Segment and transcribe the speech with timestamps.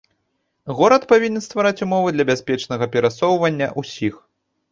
[0.77, 4.13] Горад павінен ствараць умовы для бяспечнага перасоўвання ўсіх.